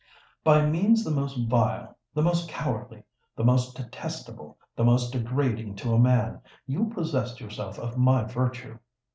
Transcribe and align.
"By 0.43 0.65
means 0.65 1.03
the 1.03 1.11
most 1.11 1.35
vile—the 1.47 2.21
most 2.23 2.49
cowardly—the 2.49 3.43
most 3.43 3.75
detestable—the 3.77 4.83
most 4.83 5.11
degrading 5.13 5.75
to 5.75 5.93
a 5.93 5.99
man, 5.99 6.41
you 6.65 6.85
possessed 6.87 7.39
yourself 7.39 7.77
of 7.77 7.99
my 7.99 8.23
virtue. 8.23 8.79